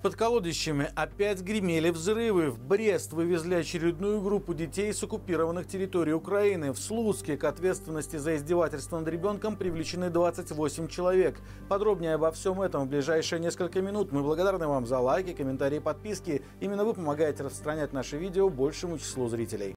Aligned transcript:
Под 0.00 0.14
колодищами 0.14 0.92
опять 0.94 1.40
гремели 1.40 1.90
взрывы. 1.90 2.50
В 2.52 2.60
Брест 2.60 3.12
вывезли 3.12 3.56
очередную 3.56 4.20
группу 4.20 4.54
детей 4.54 4.92
с 4.94 5.02
оккупированных 5.02 5.66
территорий 5.66 6.12
Украины. 6.12 6.72
В 6.72 6.78
Слуцке 6.78 7.36
к 7.36 7.42
ответственности 7.42 8.14
за 8.14 8.36
издевательство 8.36 9.00
над 9.00 9.08
ребенком 9.08 9.56
привлечены 9.56 10.08
28 10.08 10.86
человек. 10.86 11.40
Подробнее 11.68 12.14
обо 12.14 12.30
всем 12.30 12.62
этом 12.62 12.84
в 12.84 12.88
ближайшие 12.88 13.40
несколько 13.40 13.82
минут. 13.82 14.12
Мы 14.12 14.22
благодарны 14.22 14.68
вам 14.68 14.86
за 14.86 15.00
лайки, 15.00 15.32
комментарии, 15.32 15.80
подписки. 15.80 16.42
Именно 16.60 16.84
вы 16.84 16.94
помогаете 16.94 17.42
распространять 17.42 17.92
наши 17.92 18.18
видео 18.18 18.48
большему 18.48 18.98
числу 18.98 19.26
зрителей. 19.28 19.74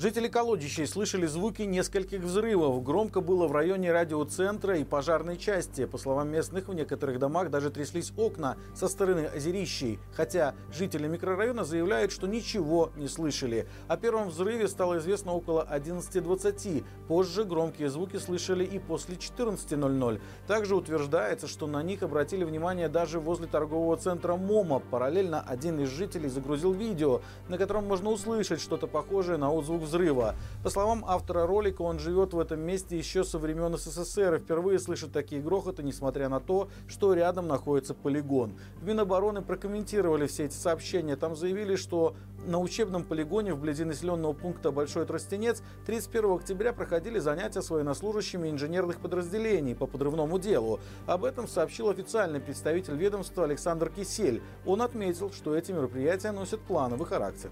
Жители 0.00 0.28
Колодищей 0.28 0.86
слышали 0.86 1.26
звуки 1.26 1.60
нескольких 1.60 2.22
взрывов. 2.22 2.82
Громко 2.82 3.20
было 3.20 3.46
в 3.46 3.52
районе 3.52 3.92
радиоцентра 3.92 4.78
и 4.78 4.84
пожарной 4.84 5.36
части. 5.36 5.84
По 5.84 5.98
словам 5.98 6.30
местных, 6.30 6.68
в 6.68 6.72
некоторых 6.72 7.18
домах 7.18 7.50
даже 7.50 7.68
тряслись 7.68 8.10
окна 8.16 8.56
со 8.74 8.88
стороны 8.88 9.26
озерищей. 9.26 9.98
Хотя 10.14 10.54
жители 10.72 11.06
микрорайона 11.06 11.64
заявляют, 11.64 12.12
что 12.12 12.26
ничего 12.26 12.92
не 12.96 13.08
слышали. 13.08 13.68
О 13.88 13.98
первом 13.98 14.30
взрыве 14.30 14.68
стало 14.68 14.96
известно 14.96 15.34
около 15.34 15.68
11.20. 15.70 16.82
Позже 17.06 17.44
громкие 17.44 17.90
звуки 17.90 18.16
слышали 18.16 18.64
и 18.64 18.78
после 18.78 19.16
14.00. 19.16 20.18
Также 20.46 20.76
утверждается, 20.76 21.46
что 21.46 21.66
на 21.66 21.82
них 21.82 22.02
обратили 22.02 22.44
внимание 22.44 22.88
даже 22.88 23.20
возле 23.20 23.48
торгового 23.48 23.98
центра 23.98 24.36
МОМА. 24.36 24.78
Параллельно 24.78 25.42
один 25.42 25.78
из 25.78 25.90
жителей 25.90 26.30
загрузил 26.30 26.72
видео, 26.72 27.20
на 27.48 27.58
котором 27.58 27.84
можно 27.84 28.08
услышать 28.08 28.62
что-то 28.62 28.86
похожее 28.86 29.36
на 29.36 29.52
отзвук 29.52 29.89
взрыва. 29.90 30.36
По 30.62 30.70
словам 30.70 31.04
автора 31.06 31.46
ролика, 31.46 31.82
он 31.82 31.98
живет 31.98 32.32
в 32.32 32.38
этом 32.38 32.60
месте 32.60 32.96
еще 32.96 33.24
со 33.24 33.38
времен 33.38 33.76
СССР 33.76 34.36
и 34.36 34.38
впервые 34.38 34.78
слышит 34.78 35.12
такие 35.12 35.42
грохоты, 35.42 35.82
несмотря 35.82 36.28
на 36.28 36.40
то, 36.40 36.68
что 36.86 37.12
рядом 37.12 37.48
находится 37.48 37.94
полигон. 37.94 38.54
В 38.76 38.84
Минобороны 38.84 39.42
прокомментировали 39.42 40.26
все 40.26 40.44
эти 40.44 40.54
сообщения. 40.54 41.16
Там 41.16 41.34
заявили, 41.34 41.76
что 41.76 42.14
на 42.46 42.58
учебном 42.58 43.04
полигоне 43.04 43.52
вблизи 43.52 43.84
населенного 43.84 44.32
пункта 44.32 44.70
Большой 44.70 45.06
Тростенец 45.06 45.62
31 45.86 46.32
октября 46.32 46.72
проходили 46.72 47.18
занятия 47.18 47.62
с 47.62 47.70
военнослужащими 47.70 48.48
инженерных 48.48 49.00
подразделений 49.00 49.74
по 49.74 49.86
подрывному 49.86 50.38
делу. 50.38 50.80
Об 51.06 51.24
этом 51.24 51.48
сообщил 51.48 51.88
официальный 51.90 52.40
представитель 52.40 52.96
ведомства 52.96 53.44
Александр 53.44 53.90
Кисель. 53.90 54.42
Он 54.64 54.82
отметил, 54.82 55.32
что 55.32 55.56
эти 55.56 55.72
мероприятия 55.72 56.30
носят 56.32 56.60
плановый 56.60 57.06
характер. 57.06 57.50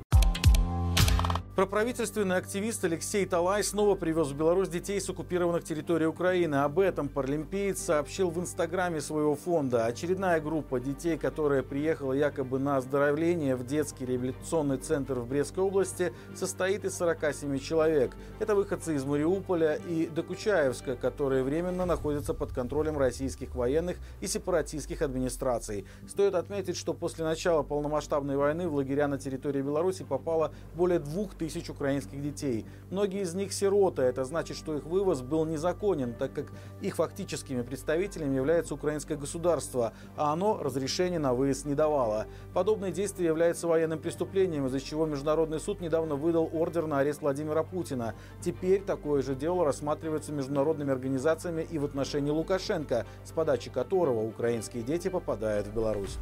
Проправительственный 1.58 2.36
активист 2.36 2.84
Алексей 2.84 3.26
Талай 3.26 3.64
снова 3.64 3.96
привез 3.96 4.28
в 4.28 4.36
Беларусь 4.36 4.68
детей 4.68 5.00
с 5.00 5.10
оккупированных 5.10 5.64
территорий 5.64 6.06
Украины. 6.06 6.54
Об 6.54 6.78
этом 6.78 7.08
паралимпиец 7.08 7.80
сообщил 7.80 8.30
в 8.30 8.38
инстаграме 8.38 9.00
своего 9.00 9.34
фонда. 9.34 9.86
Очередная 9.86 10.40
группа 10.40 10.78
детей, 10.78 11.18
которая 11.18 11.64
приехала 11.64 12.12
якобы 12.12 12.60
на 12.60 12.76
оздоровление 12.76 13.56
в 13.56 13.66
детский 13.66 14.06
реабилитационный 14.06 14.76
центр 14.76 15.14
в 15.14 15.26
Брестской 15.26 15.64
области, 15.64 16.12
состоит 16.36 16.84
из 16.84 16.96
47 16.96 17.58
человек. 17.58 18.14
Это 18.38 18.54
выходцы 18.54 18.94
из 18.94 19.04
Мариуполя 19.04 19.80
и 19.88 20.06
Докучаевска, 20.06 20.94
которые 20.94 21.42
временно 21.42 21.86
находятся 21.86 22.34
под 22.34 22.52
контролем 22.52 22.96
российских 22.96 23.56
военных 23.56 23.96
и 24.20 24.28
сепаратистских 24.28 25.02
администраций. 25.02 25.86
Стоит 26.06 26.36
отметить, 26.36 26.76
что 26.76 26.94
после 26.94 27.24
начала 27.24 27.64
полномасштабной 27.64 28.36
войны 28.36 28.68
в 28.68 28.76
лагеря 28.76 29.08
на 29.08 29.18
территории 29.18 29.60
Беларуси 29.60 30.04
попало 30.04 30.52
более 30.76 31.00
двух 31.00 31.34
тысяч 31.34 31.47
тысяч 31.48 31.70
украинских 31.70 32.22
детей. 32.22 32.66
Многие 32.90 33.22
из 33.22 33.34
них 33.34 33.52
сироты. 33.52 34.02
Это 34.02 34.24
значит, 34.24 34.56
что 34.56 34.76
их 34.76 34.84
вывоз 34.84 35.22
был 35.22 35.46
незаконен, 35.46 36.12
так 36.12 36.32
как 36.34 36.52
их 36.82 36.96
фактическими 36.96 37.62
представителями 37.62 38.36
является 38.36 38.74
украинское 38.74 39.16
государство, 39.16 39.94
а 40.16 40.32
оно 40.32 40.62
разрешения 40.62 41.18
на 41.18 41.32
выезд 41.32 41.64
не 41.64 41.74
давало. 41.74 42.26
Подобные 42.52 42.92
действия 42.92 43.26
являются 43.26 43.66
военным 43.66 43.98
преступлением, 43.98 44.66
из-за 44.66 44.80
чего 44.80 45.06
Международный 45.06 45.58
суд 45.58 45.80
недавно 45.80 46.16
выдал 46.16 46.50
ордер 46.52 46.86
на 46.86 46.98
арест 46.98 47.22
Владимира 47.22 47.62
Путина. 47.62 48.14
Теперь 48.42 48.82
такое 48.82 49.22
же 49.22 49.34
дело 49.34 49.64
рассматривается 49.64 50.32
международными 50.32 50.92
организациями 50.92 51.66
и 51.70 51.78
в 51.78 51.84
отношении 51.86 52.30
Лукашенко, 52.30 53.06
с 53.24 53.32
подачи 53.32 53.70
которого 53.70 54.22
украинские 54.22 54.82
дети 54.82 55.08
попадают 55.08 55.66
в 55.66 55.74
Беларусь. 55.74 56.18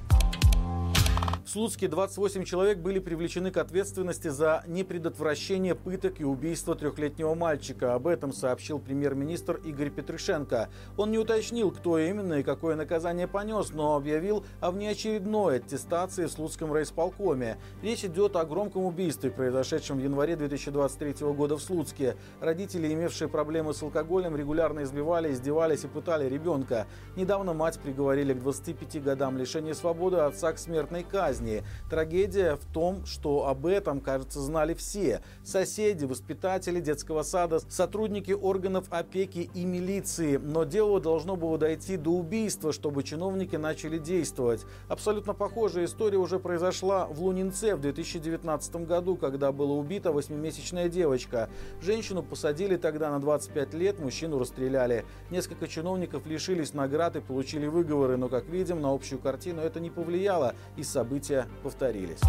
В 1.46 1.48
Слуцке 1.48 1.86
28 1.86 2.42
человек 2.42 2.78
были 2.78 2.98
привлечены 2.98 3.52
к 3.52 3.56
ответственности 3.58 4.26
за 4.26 4.64
непредотвращение 4.66 5.76
пыток 5.76 6.20
и 6.20 6.24
убийство 6.24 6.74
трехлетнего 6.74 7.36
мальчика. 7.36 7.94
Об 7.94 8.08
этом 8.08 8.32
сообщил 8.32 8.80
премьер-министр 8.80 9.60
Игорь 9.64 9.90
Петрышенко. 9.90 10.68
Он 10.96 11.12
не 11.12 11.18
уточнил, 11.18 11.70
кто 11.70 12.00
именно 12.00 12.40
и 12.40 12.42
какое 12.42 12.74
наказание 12.74 13.28
понес, 13.28 13.70
но 13.70 13.94
объявил 13.94 14.44
о 14.60 14.72
внеочередной 14.72 15.58
аттестации 15.58 16.24
в 16.24 16.32
Слуцком 16.32 16.72
райисполкоме. 16.72 17.58
Речь 17.80 18.04
идет 18.04 18.34
о 18.34 18.44
громком 18.44 18.84
убийстве, 18.84 19.30
произошедшем 19.30 19.98
в 19.98 20.02
январе 20.02 20.34
2023 20.34 21.28
года 21.28 21.56
в 21.56 21.62
Слуцке. 21.62 22.16
Родители, 22.40 22.92
имевшие 22.92 23.28
проблемы 23.28 23.72
с 23.72 23.84
алкоголем, 23.84 24.34
регулярно 24.34 24.82
избивали, 24.82 25.32
издевались 25.32 25.84
и 25.84 25.86
пытали 25.86 26.28
ребенка. 26.28 26.88
Недавно 27.14 27.52
мать 27.52 27.78
приговорили 27.78 28.34
к 28.34 28.40
25 28.40 29.04
годам 29.04 29.38
лишения 29.38 29.74
свободы, 29.74 30.16
отца 30.16 30.52
к 30.52 30.58
смертной 30.58 31.04
казни 31.04 31.35
казни. 31.36 31.62
Трагедия 31.90 32.56
в 32.56 32.64
том, 32.72 33.04
что 33.06 33.46
об 33.48 33.66
этом, 33.66 34.00
кажется, 34.00 34.40
знали 34.40 34.74
все. 34.74 35.22
Соседи, 35.44 36.04
воспитатели 36.04 36.80
детского 36.80 37.22
сада, 37.22 37.60
сотрудники 37.68 38.32
органов 38.32 38.86
опеки 38.90 39.50
и 39.54 39.64
милиции. 39.64 40.36
Но 40.36 40.64
дело 40.64 41.00
должно 41.00 41.36
было 41.36 41.58
дойти 41.58 41.96
до 41.96 42.10
убийства, 42.10 42.72
чтобы 42.72 43.02
чиновники 43.02 43.56
начали 43.56 43.98
действовать. 43.98 44.64
Абсолютно 44.88 45.34
похожая 45.34 45.84
история 45.84 46.18
уже 46.18 46.38
произошла 46.38 47.06
в 47.06 47.22
Лунинце 47.22 47.76
в 47.76 47.80
2019 47.80 48.76
году, 48.86 49.16
когда 49.16 49.52
была 49.52 49.74
убита 49.74 50.12
восьмимесячная 50.12 50.88
девочка. 50.88 51.48
Женщину 51.80 52.22
посадили 52.22 52.76
тогда 52.76 53.10
на 53.10 53.20
25 53.20 53.74
лет, 53.74 54.00
мужчину 54.00 54.38
расстреляли. 54.38 55.04
Несколько 55.30 55.68
чиновников 55.68 56.26
лишились 56.26 56.74
наград 56.74 57.16
и 57.16 57.20
получили 57.20 57.66
выговоры, 57.66 58.16
но, 58.16 58.28
как 58.28 58.46
видим, 58.46 58.80
на 58.80 58.92
общую 58.92 59.18
картину 59.18 59.60
это 59.60 59.80
не 59.80 59.90
повлияло, 59.90 60.54
и 60.76 60.82
события 60.82 61.25
события 61.26 61.48
повторились. 61.62 62.20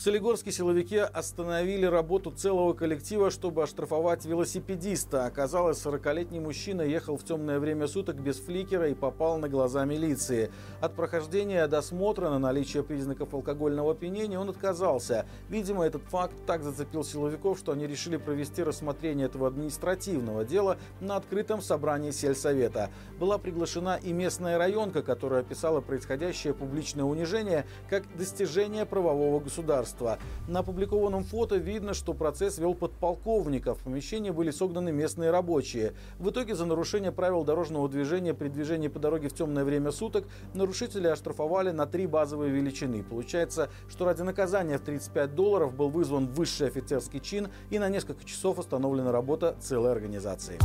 В 0.00 0.02
Солигорске 0.02 0.50
силовики 0.50 0.96
остановили 0.96 1.84
работу 1.84 2.30
целого 2.30 2.72
коллектива, 2.72 3.30
чтобы 3.30 3.62
оштрафовать 3.62 4.24
велосипедиста. 4.24 5.26
Оказалось, 5.26 5.84
40-летний 5.84 6.40
мужчина 6.40 6.80
ехал 6.80 7.18
в 7.18 7.24
темное 7.24 7.58
время 7.58 7.86
суток 7.86 8.16
без 8.16 8.40
фликера 8.40 8.88
и 8.88 8.94
попал 8.94 9.36
на 9.36 9.50
глаза 9.50 9.84
милиции. 9.84 10.50
От 10.80 10.94
прохождения 10.94 11.66
досмотра 11.66 12.30
на 12.30 12.38
наличие 12.38 12.82
признаков 12.82 13.34
алкогольного 13.34 13.92
опьянения 13.92 14.38
он 14.38 14.48
отказался. 14.48 15.26
Видимо, 15.50 15.84
этот 15.84 16.02
факт 16.04 16.34
так 16.46 16.62
зацепил 16.62 17.04
силовиков, 17.04 17.58
что 17.58 17.72
они 17.72 17.86
решили 17.86 18.16
провести 18.16 18.62
рассмотрение 18.62 19.26
этого 19.26 19.48
административного 19.48 20.46
дела 20.46 20.78
на 21.02 21.16
открытом 21.16 21.60
собрании 21.60 22.10
сельсовета. 22.10 22.88
Была 23.18 23.36
приглашена 23.36 23.98
и 24.02 24.14
местная 24.14 24.56
районка, 24.56 25.02
которая 25.02 25.40
описала 25.40 25.82
происходящее 25.82 26.54
публичное 26.54 27.04
унижение 27.04 27.66
как 27.90 28.04
достижение 28.16 28.86
правового 28.86 29.40
государства 29.40 29.89
государства. 29.90 30.18
На 30.48 30.60
опубликованном 30.60 31.24
фото 31.24 31.56
видно, 31.56 31.94
что 31.94 32.14
процесс 32.14 32.58
вел 32.58 32.74
подполковников. 32.74 33.78
В 33.78 33.84
помещении 33.84 34.30
были 34.30 34.50
согнаны 34.50 34.92
местные 34.92 35.30
рабочие. 35.30 35.94
В 36.18 36.30
итоге 36.30 36.54
за 36.54 36.66
нарушение 36.66 37.12
правил 37.12 37.44
дорожного 37.44 37.88
движения 37.88 38.34
при 38.34 38.48
движении 38.48 38.88
по 38.88 38.98
дороге 38.98 39.28
в 39.28 39.34
темное 39.34 39.64
время 39.64 39.90
суток 39.92 40.24
нарушители 40.54 41.08
оштрафовали 41.08 41.70
на 41.70 41.86
три 41.86 42.06
базовые 42.06 42.50
величины. 42.50 43.02
Получается, 43.02 43.70
что 43.88 44.04
ради 44.04 44.22
наказания 44.22 44.78
в 44.78 44.82
35 44.82 45.34
долларов 45.34 45.74
был 45.74 45.88
вызван 45.88 46.28
высший 46.28 46.68
офицерский 46.68 47.20
чин 47.20 47.48
и 47.70 47.78
на 47.78 47.88
несколько 47.88 48.24
часов 48.24 48.58
остановлена 48.58 49.12
работа 49.12 49.56
целой 49.60 49.92
организации. 49.92 50.58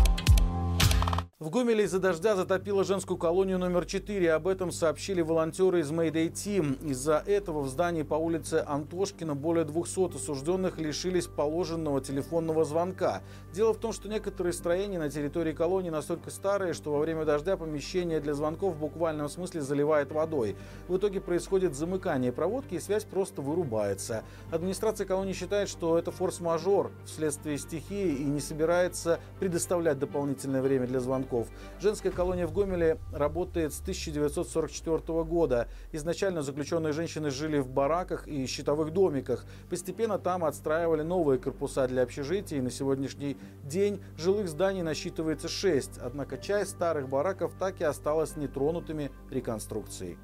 В 1.38 1.50
Гомеле 1.50 1.84
из-за 1.84 2.00
дождя 2.00 2.34
затопило 2.38 2.86
женскую 2.86 3.18
колонию 3.18 3.60
номер 3.60 3.86
4. 3.86 4.32
Об 4.32 4.48
этом 4.48 4.72
сообщили 4.72 5.20
волонтеры 5.20 5.82
из 5.82 5.92
Mayday 5.92 6.32
Team. 6.32 6.82
Из-за 6.90 7.22
этого 7.26 7.60
в 7.60 7.68
здании 7.68 8.04
по 8.04 8.16
улице 8.16 8.64
Антошкина 8.66 9.36
более 9.36 9.66
200 9.66 10.16
осужденных 10.16 10.80
лишились 10.80 11.28
положенного 11.28 12.00
телефонного 12.00 12.64
звонка. 12.64 13.22
Дело 13.54 13.74
в 13.74 13.80
том, 13.80 13.92
что 13.92 14.08
некоторые 14.08 14.54
строения 14.54 14.98
на 14.98 15.10
территории 15.10 15.52
колонии 15.52 15.90
настолько 15.90 16.32
старые, 16.32 16.72
что 16.72 16.94
во 16.94 17.00
время 17.00 17.26
дождя 17.26 17.58
помещение 17.58 18.22
для 18.22 18.34
звонков 18.34 18.76
в 18.76 18.80
буквальном 18.80 19.28
смысле 19.28 19.60
заливает 19.60 20.14
водой. 20.14 20.56
В 20.88 20.96
итоге 20.96 21.20
происходит 21.20 21.76
замыкание 21.76 22.32
проводки 22.32 22.76
и 22.76 22.80
связь 22.80 23.04
просто 23.04 23.42
вырубается. 23.42 24.24
Администрация 24.52 25.06
колонии 25.06 25.34
считает, 25.34 25.68
что 25.68 26.00
это 26.00 26.12
форс-мажор 26.12 26.94
вследствие 27.04 27.58
стихии 27.58 28.16
и 28.16 28.24
не 28.24 28.40
собирается 28.40 29.20
предоставлять 29.42 30.00
дополнительное 30.00 30.62
время 30.62 30.88
для 30.88 31.02
звонков 31.02 31.25
звонков. 31.26 31.48
Женская 31.80 32.12
колония 32.12 32.48
в 32.48 32.54
Гомеле 32.54 32.98
работает 33.12 33.74
с 33.74 33.82
1944 33.82 35.24
года. 35.24 35.68
Изначально 35.92 36.42
заключенные 36.42 36.94
женщины 36.94 37.30
жили 37.30 37.60
в 37.60 37.70
бараках 37.70 38.28
и 38.28 38.46
щитовых 38.46 38.92
домиках. 38.92 39.46
Постепенно 39.70 40.18
там 40.20 40.44
отстраивали 40.44 41.02
новые 41.02 41.40
корпуса 41.40 41.88
для 41.88 42.04
общежития, 42.04 42.60
и 42.60 42.62
на 42.62 42.72
сегодняшний 42.72 43.38
день 43.64 44.02
жилых 44.18 44.48
зданий 44.48 44.82
насчитывается 44.82 45.48
6. 45.48 45.98
Однако 45.98 46.38
часть 46.38 46.72
старых 46.72 47.10
бараков 47.10 47.54
так 47.60 47.82
и 47.82 47.84
осталась 47.84 48.36
нетронутыми 48.38 49.12
реконструкцией. 49.32 50.18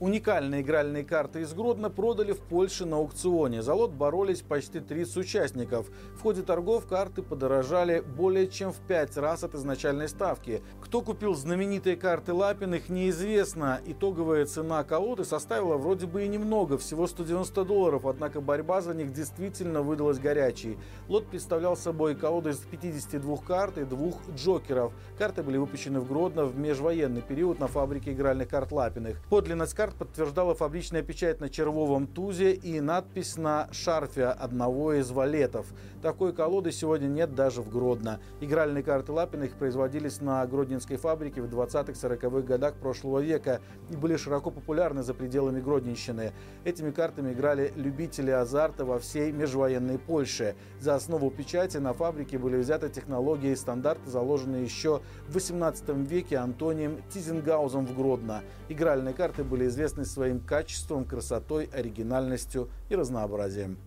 Уникальные 0.00 0.60
игральные 0.60 1.02
карты 1.02 1.40
из 1.40 1.52
Гродно 1.52 1.90
продали 1.90 2.30
в 2.30 2.38
Польше 2.38 2.86
на 2.86 2.98
аукционе. 2.98 3.62
За 3.62 3.74
лот 3.74 3.90
боролись 3.90 4.42
почти 4.42 4.78
30 4.78 5.16
участников. 5.16 5.88
В 6.14 6.22
ходе 6.22 6.42
торгов 6.42 6.86
карты 6.86 7.20
подорожали 7.20 7.98
более 7.98 8.46
чем 8.46 8.72
в 8.72 8.76
5 8.76 9.16
раз 9.16 9.42
от 9.42 9.56
изначальной 9.56 10.08
ставки. 10.08 10.62
Кто 10.80 11.00
купил 11.00 11.34
знаменитые 11.34 11.96
карты 11.96 12.32
Лапиных, 12.32 12.88
неизвестно. 12.88 13.80
Итоговая 13.86 14.46
цена 14.46 14.84
колоды 14.84 15.24
составила 15.24 15.76
вроде 15.76 16.06
бы 16.06 16.24
и 16.24 16.28
немного, 16.28 16.78
всего 16.78 17.08
190 17.08 17.64
долларов, 17.64 18.06
однако 18.06 18.40
борьба 18.40 18.80
за 18.82 18.94
них 18.94 19.12
действительно 19.12 19.82
выдалась 19.82 20.20
горячей. 20.20 20.78
Лот 21.08 21.26
представлял 21.26 21.76
собой 21.76 22.14
колоду 22.14 22.50
из 22.50 22.58
52 22.58 23.36
карт 23.38 23.78
и 23.78 23.84
двух 23.84 24.20
джокеров. 24.30 24.92
Карты 25.18 25.42
были 25.42 25.56
выпущены 25.56 25.98
в 25.98 26.06
Гродно 26.06 26.44
в 26.44 26.56
межвоенный 26.56 27.22
период 27.22 27.58
на 27.58 27.66
фабрике 27.66 28.12
игральных 28.12 28.48
карт 28.48 28.70
Лапиных. 28.70 29.20
Подлинность 29.28 29.74
карт 29.74 29.87
подтверждала 29.94 30.54
фабричная 30.54 31.02
печать 31.02 31.40
на 31.40 31.48
червовом 31.48 32.06
тузе 32.06 32.52
и 32.52 32.80
надпись 32.80 33.36
на 33.36 33.68
шарфе 33.72 34.26
одного 34.26 34.94
из 34.94 35.10
валетов. 35.10 35.66
Такой 36.02 36.32
колоды 36.32 36.70
сегодня 36.70 37.06
нет 37.06 37.34
даже 37.34 37.60
в 37.60 37.70
Гродно. 37.70 38.20
Игральные 38.40 38.84
карты 38.84 39.12
Лапиных 39.12 39.54
производились 39.54 40.20
на 40.20 40.46
Гродненской 40.46 40.96
фабрике 40.96 41.42
в 41.42 41.46
20-40-х 41.46 42.40
годах 42.42 42.74
прошлого 42.74 43.18
века 43.18 43.60
и 43.90 43.96
были 43.96 44.16
широко 44.16 44.50
популярны 44.50 45.02
за 45.02 45.12
пределами 45.12 45.60
Гродненщины. 45.60 46.32
Этими 46.64 46.90
картами 46.90 47.32
играли 47.32 47.72
любители 47.74 48.30
азарта 48.30 48.84
во 48.84 48.98
всей 48.98 49.32
межвоенной 49.32 49.98
Польше. 49.98 50.54
За 50.80 50.94
основу 50.94 51.30
печати 51.30 51.78
на 51.78 51.92
фабрике 51.92 52.38
были 52.38 52.56
взяты 52.56 52.88
технологии 52.88 53.50
и 53.50 53.56
стандарты, 53.56 54.08
заложенные 54.08 54.62
еще 54.62 55.02
в 55.26 55.34
18 55.34 55.88
веке 56.08 56.36
Антонием 56.36 57.02
Тизенгаузом 57.10 57.86
в 57.86 57.96
Гродно. 57.96 58.42
Игральные 58.68 59.14
карты 59.14 59.42
были 59.42 59.66
известны 59.78 60.04
своим 60.04 60.40
качеством, 60.40 61.04
красотой, 61.04 61.66
оригинальностью 61.72 62.68
и 62.88 62.96
разнообразием. 62.96 63.78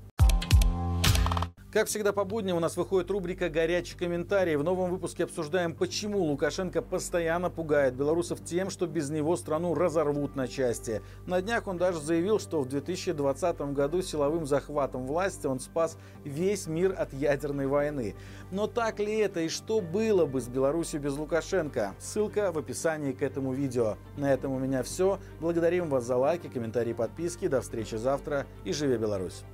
Как 1.72 1.88
всегда 1.88 2.12
по 2.12 2.26
будням 2.26 2.58
у 2.58 2.60
нас 2.60 2.76
выходит 2.76 3.10
рубрика 3.10 3.48
«Горячий 3.48 3.96
комментарий». 3.96 4.58
В 4.58 4.64
новом 4.64 4.92
выпуске 4.92 5.24
обсуждаем, 5.24 5.74
почему 5.74 6.20
Лукашенко 6.20 6.82
постоянно 6.82 7.50
пугает 7.50 7.96
белорусов 7.96 8.44
тем, 8.44 8.70
что 8.70 8.88
без 8.88 9.10
него 9.10 9.38
страну 9.38 9.74
разорвут 9.74 10.36
на 10.36 10.50
части. 10.50 11.02
На 11.26 11.42
днях 11.42 11.68
он 11.68 11.78
даже 11.78 12.02
заявил, 12.02 12.40
что 12.40 12.60
в 12.60 12.68
2020 12.68 13.62
году 13.72 14.02
силовым 14.02 14.46
захватом 14.46 15.08
власти 15.08 15.48
он 15.48 15.62
спас 15.62 15.98
весь 16.26 16.68
мир 16.68 16.94
от 16.98 17.14
ядерной 17.14 17.68
войны. 17.68 18.16
Но 18.52 18.68
так 18.68 19.00
ли 19.00 19.20
это 19.20 19.40
и 19.40 19.48
что 19.48 19.80
было 19.80 20.26
бы 20.26 20.42
с 20.42 20.50
Беларусью 20.50 21.00
без 21.00 21.16
Лукашенко? 21.16 21.96
Ссылка 22.00 22.52
в 22.52 22.58
описании 22.58 23.14
к 23.14 23.22
этому 23.22 23.54
видео. 23.54 23.96
На 24.18 24.34
этом 24.34 24.52
у 24.52 24.60
меня 24.60 24.84
все. 24.84 25.20
Благодарим 25.40 25.88
вас 25.88 26.04
за 26.04 26.18
лайки, 26.18 26.48
комментарии, 26.48 26.92
подписки. 26.92 27.48
До 27.48 27.62
встречи 27.62 27.96
завтра 27.96 28.46
и 28.66 28.74
живи 28.74 28.98
Беларусь! 28.98 29.46